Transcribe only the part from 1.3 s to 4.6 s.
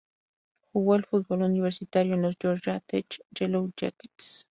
universitario en los Georgia Tech Yellow Jackets.